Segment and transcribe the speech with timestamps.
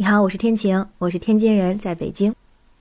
[0.00, 2.34] 你好，我是天晴，我是天津人，在北京。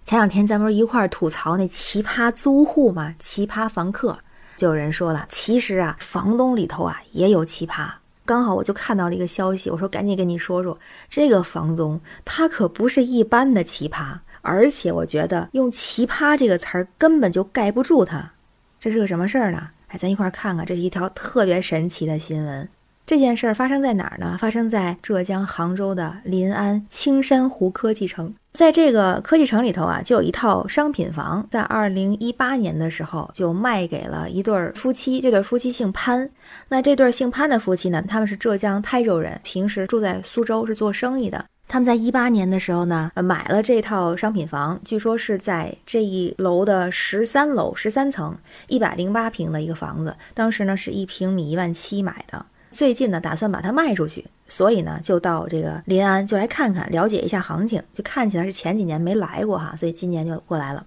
[0.06, 3.14] 前两天咱们不是一块儿吐槽那奇葩租户吗？
[3.20, 4.18] 奇葩房客，
[4.56, 7.92] 就有人说了，其实啊，房东里头啊也有奇葩。
[8.24, 10.80] 刚好我就看到了一个消息，我说赶紧跟你说说，
[11.10, 18.32] 这个房东他可不是一般的奇葩，而且我觉得用奇葩这个词儿根本就盖不住他。
[18.80, 19.72] 这是个什么事儿呢？
[19.90, 22.70] 哎，咱一块儿看看，这是一条特别神奇的新闻。
[23.10, 24.38] 这件事儿发生在哪儿呢？
[24.40, 28.36] 发生在浙江杭州的临安青山湖科技城。
[28.54, 35.20] 在这个科技城里头啊，就有一套商品房，在二零一八年的时候就卖给了一对夫妻。
[35.20, 36.30] 这对夫妻姓潘。
[36.68, 41.44] 那这对姓潘的夫妻呢，他们是浙江台州人，平时住在苏州，是做生意的。
[41.68, 50.16] 他们在一八年的时候呢，买了这套商品房，据说是在这一楼的十三楼十三层，一百零八平的一个房子。
[50.36, 52.46] 当时呢，是一平米一万七买的。
[52.72, 57.82] 最近呢，打算把它卖出去，所以呢，就到这个临安就来看看，了解一下行情。
[57.94, 60.86] 就看起来是前几年没来过哈，所以今年就过来了。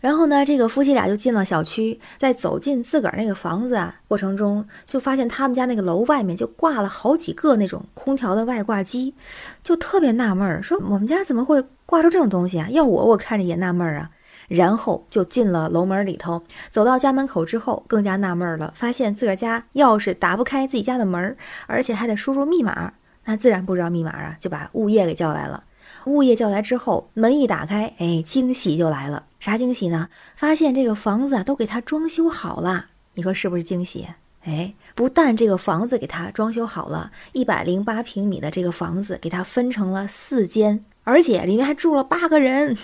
[0.00, 9.14] 然后呢，这个夫妻俩就进了小区，在走进自个儿那个房子啊过程中，就发现他们家那个楼外面就挂了好几个那种空调的外挂机，
[9.62, 12.68] 就特别纳闷儿，说我们家怎么会挂出这种东西啊？
[12.70, 14.10] 要我，我看着也纳闷儿啊。
[14.48, 22.92] 然后就进了楼门里头，走到家门口之后，更加纳闷了，发现自个儿家钥匙打不开自己家的门，而且还得输入密码，
[23.24, 25.64] 那自然不知道密码啊，就把物业给叫来了。
[26.06, 30.08] 物业叫来之后，门一打开，哎，惊喜就来了，啥惊喜呢？
[30.36, 34.06] 发现这个房子啊都给他装修好了，你说是不是惊喜？
[34.44, 42.76] 哎，不但这个房子给他装修好了，一百零八平米的这个房子给他分成了四间，而且里面还住了八个人。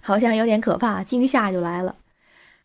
[0.00, 1.96] 好像有点可怕，惊吓就来了，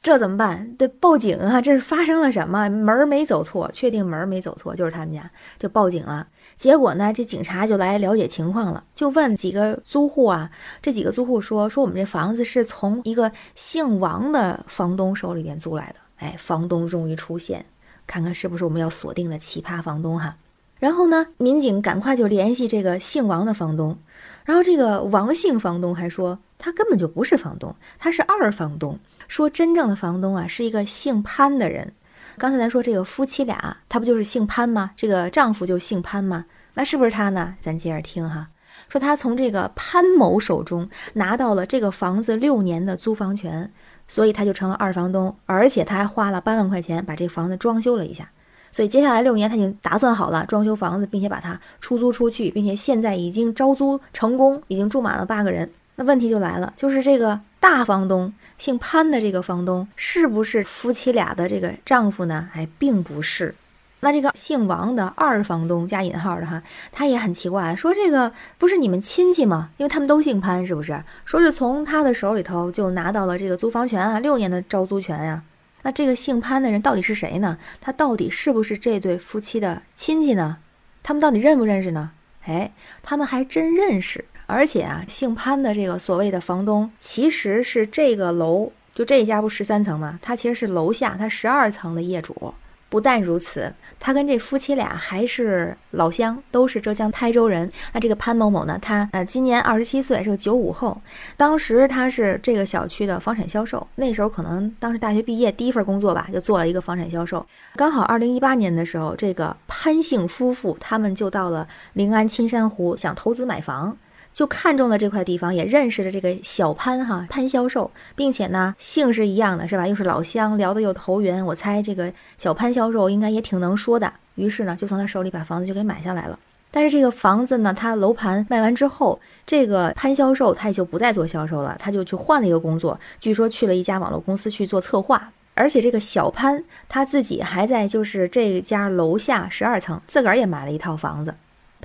[0.02, 0.75] 这怎么办？
[0.77, 1.59] 得报警啊！
[1.59, 2.69] 这是发生了什么？
[2.69, 6.27] 门没走错，确定门没走错，就是他们家，就报警了。
[6.55, 15.95] 结果呢，这警察就来了解情况了，就问几个租户啊，这几个租户说说我们这房子是从一个姓王的房东手里边租来的。
[16.17, 17.66] 哎，房东终于出现，
[18.06, 20.38] 看看是不是我们要锁定的奇葩房东哈。
[20.78, 23.97] 然后呢，民警赶快就联系这个姓王的房东。
[24.45, 28.97] 然后这个王姓房东还说，他根本就不是房东，他是二房东。
[29.28, 31.94] 说真正的房东啊，是一个姓潘的人。
[32.38, 34.91] 刚才咱说这个夫妻俩，他不就是姓潘吗？
[34.95, 36.45] 这个丈夫就姓潘吗？
[36.75, 37.56] 那是不是他呢？
[37.59, 38.50] 咱接着听哈。
[38.88, 43.72] 说他从这个潘某手中拿到了这个房子六年的租房权，
[44.07, 48.29] 所以他就成了二房东，而且他还花了八万块钱把这房子装修了一下。
[48.75, 55.72] 所以接下来六年他已经打算好了装修房子，并且把它出租出去，并且现在已经招租成功，已经住满了八个人。
[55.96, 62.50] 那问题就来了，就是这个大房东姓潘的这个房东是不是夫妻俩的这个丈夫呢？
[62.53, 63.56] 哎，并不是。
[64.02, 66.62] 那这个姓王的二房东加引号的哈，
[66.92, 69.69] 他也很奇怪，说这个不是你们亲戚吗？
[69.78, 71.02] 因为他们都姓潘，是不是？
[71.24, 75.42] 说是从他的手里头就拿到了这个租房权啊，六年的招租权呀。
[75.85, 77.59] 那这个姓潘的人到底是谁呢？
[77.79, 80.57] 他到底是不是这对夫妻的亲戚呢？
[81.03, 82.09] 他们到底认不认识呢？
[82.46, 82.73] 哎，
[83.03, 84.25] 他们还真认识。
[84.47, 90.18] 而且啊，姓潘的这个所谓的房东，其实是这个楼，就这一家不十三层吗？
[90.24, 92.56] 他其实是楼下他十二层的业主。
[92.95, 97.69] 不但如此，他跟这夫妻俩还是老乡，都是浙江台州人。
[97.91, 98.79] 那这个潘某某呢？
[98.81, 101.01] 他呃今年二十七岁，是个九五后。
[101.35, 107.45] 当时他是这个小区的房产销售，那时候可能当时大学毕业第一份工作吧，就做了一个房产销售。
[107.75, 113.97] 刚好二零一八年的时候，这个潘姓夫妇他们就到了临安青山湖，想投资买房。
[114.35, 119.88] 就看中了这块地方，也认识了这个小潘哈潘销售，并且呢姓是一样的，是吧？
[119.88, 121.44] 又是老乡，聊得又投缘。
[121.46, 124.12] 我猜这个小潘销售应该也挺能说的。
[124.35, 126.38] 于是呢，就从他手里把房子就给买下来了。
[126.69, 135.31] 但是这个房子呢，他楼盘卖完之后，这个潘销售他也就不再做销售了，他就去换了一个工作，据说去了一家网络公司去做策划。
[135.53, 141.34] 而且这个小潘他自己还在就是这家楼下十二层，自个儿也买了一套房子。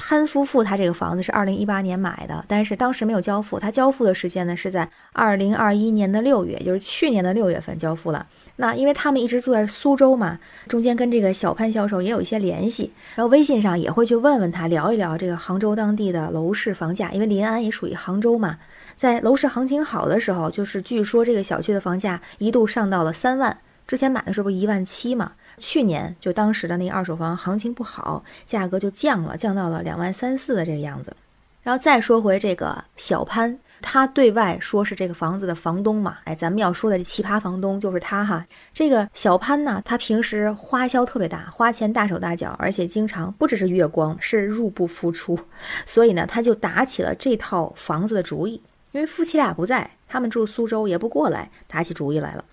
[0.03, 3.59] 潘夫妇他这个房子是二零一八年买的，但是当时没有交付。
[3.59, 8.27] 他交付的时间呢是在二零二一年的六月，就是去年的六月份交付了。
[8.57, 17.13] 那因为他们一直住在苏州嘛，中间跟这个小潘销售也有一些联系，然后微信上也会去问问他，聊一聊这个杭州当地的楼市房价。
[17.13, 18.57] 因为临安也属于杭州嘛，
[18.97, 23.59] 在楼市行情好的时候，就是据说这个小区的房价一度上到了三万。
[23.91, 25.33] 之前买的时候不一万七嘛？
[25.59, 31.16] 去年就当时的那个二手房行情不好，价格就降了，降到了两万三四的这个样子。
[31.65, 38.47] 然后再说回这个小潘，他对外说是这个房子的房东嘛，哎，咱们要说的这奇葩房东就是他哈。
[38.72, 45.36] 这个小潘呢，他平时花销特别大，花钱大手大脚，而且经常不只是月光，是入不敷出，
[45.84, 48.63] 所以呢，他就打起了这套房子的主意。
[48.93, 52.45] 因为夫妻俩不在，他们住苏州也不过来，打起主意来了。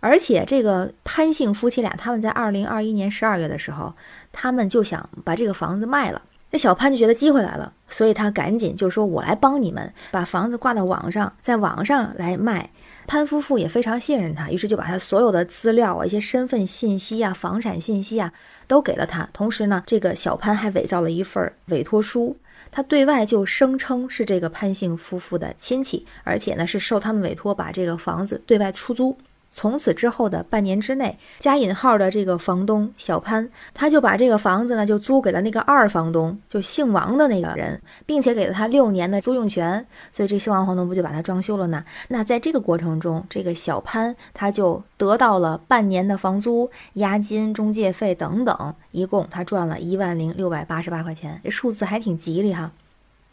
[0.00, 3.94] 而且这个潘姓夫妻俩，他们在二零二一年十二月的时候，
[4.32, 6.22] 他们就想把这个房子卖了。
[6.50, 12.70] 那小潘就觉得机会来了，所以他赶紧就说：“我来帮你们把房子挂到网上，在网上来卖。”
[13.06, 18.32] 潘夫妇也非常信任他，于是就把他所有的资料啊、一些身份信息啊、房产信息啊
[18.66, 19.28] 都给了他。
[19.32, 22.36] 同时呢，这个小潘还伪造了一份委托书，
[22.70, 29.16] 他对外就声称是这个潘姓夫妇的亲戚，而且呢是受他们委托把这个房子对外出租。
[29.50, 39.84] 从此之后的半年之内，加引号的这个房东小潘，他就把这个房子呢就租给了那个二房东，就姓王的那个人，并且给了他六年的租用权。
[40.12, 41.84] 所以这姓王房东不就把他装修了呢？
[42.08, 52.70] 那在这个过程中，这个小潘他就得到了半年的房租、押金、中介费等等，一共他赚了一万零六百八十八块钱，这数字还挺吉利哈。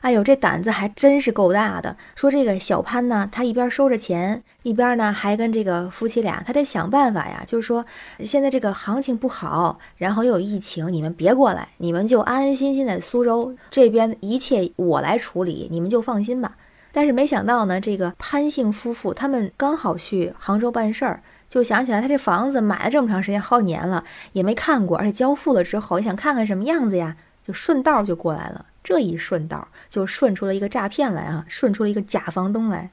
[0.05, 1.97] 哎呦，这胆子还真是够大的！
[2.13, 7.43] 说这个小潘呢，他一边收着钱，一边呢还跟这个夫妻俩，他得想办法呀。
[7.47, 7.83] 就是说，
[8.19, 16.55] 现在这个行情不好，然后又有疫情，你们别过来，你们就安安心心在苏州这边，一切我来处理，你们就放心吧。
[16.91, 24.03] 但是没想到呢，这个潘姓夫妇他们刚好去杭州办事儿，就想起来他这房子买了这么长时间，好几年了，
[24.33, 28.65] 也没看过，而且交付了之后也想看看什么样子呀，就顺道就过来了。
[28.83, 32.89] 这一顺道就顺出了一个诈骗来啊，顺出了一个假房东来。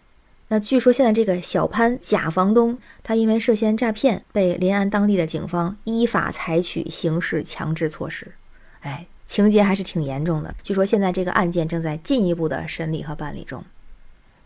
[0.49, 8.32] 那据说现在这个小潘假房东，他因为涉嫌诈骗，被临安当地的警方依法采取刑事强制措施。
[8.81, 10.55] 哎，情节还是挺严重的。
[10.62, 13.64] 据说现在这个案件正在进一步的审理和办理中。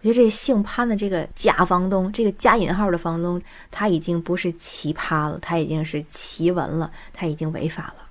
[0.00, 3.42] 我觉得这姓潘的这个假房东，这个加引号的房东，
[3.72, 8.05] 他已经不是奇葩了，他已经是奇闻了，他已经违法了。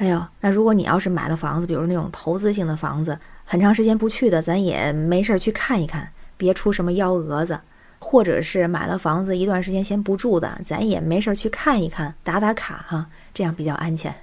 [0.00, 7.56] 哎呦，那如果你要是买了房子，比如那种投资性的房子，很长时间不去的，咱也没事儿去看一看，别出什么幺蛾子；
[7.98, 14.14] 或者是买了房子一段时间先不住的，咱也没事儿去看一看，打打卡哈，这样比较安全。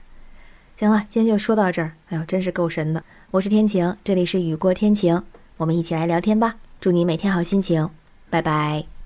[0.79, 1.91] 行了，今天就说到这儿。
[2.09, 3.03] 哎呦，真是够神的！
[3.29, 5.21] 我是天晴，这里是雨过天晴，
[5.57, 6.55] 我们一起来聊天吧。
[6.81, 7.87] 祝你每天好心情，
[8.31, 8.96] 拜拜。